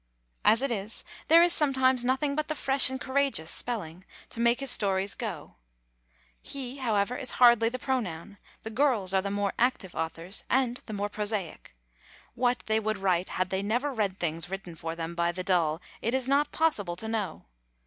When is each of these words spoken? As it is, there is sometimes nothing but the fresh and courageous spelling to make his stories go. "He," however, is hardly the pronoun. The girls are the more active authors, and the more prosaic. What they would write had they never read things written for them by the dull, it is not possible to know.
As 0.43 0.63
it 0.63 0.71
is, 0.71 1.03
there 1.27 1.43
is 1.43 1.53
sometimes 1.53 2.03
nothing 2.03 2.35
but 2.35 2.47
the 2.47 2.55
fresh 2.55 2.89
and 2.89 2.99
courageous 2.99 3.51
spelling 3.51 4.03
to 4.31 4.39
make 4.39 4.59
his 4.59 4.71
stories 4.71 5.13
go. 5.13 5.57
"He," 6.41 6.77
however, 6.77 7.15
is 7.15 7.33
hardly 7.37 7.69
the 7.69 7.77
pronoun. 7.77 8.39
The 8.63 8.71
girls 8.71 9.13
are 9.13 9.21
the 9.21 9.29
more 9.29 9.53
active 9.59 9.93
authors, 9.93 10.43
and 10.49 10.81
the 10.87 10.93
more 10.93 11.09
prosaic. 11.09 11.75
What 12.33 12.63
they 12.65 12.79
would 12.79 12.97
write 12.97 13.29
had 13.29 13.51
they 13.51 13.61
never 13.61 13.93
read 13.93 14.17
things 14.17 14.49
written 14.49 14.75
for 14.75 14.95
them 14.95 15.13
by 15.13 15.31
the 15.31 15.43
dull, 15.43 15.83
it 16.01 16.15
is 16.15 16.27
not 16.27 16.51
possible 16.51 16.95
to 16.95 17.07
know. 17.07 17.45